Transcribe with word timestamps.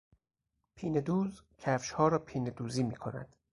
پینهدوز 0.75 1.41
کفشها 1.57 2.07
را 2.07 2.19
پینهدوزی 2.19 2.83
میکند. 2.83 3.35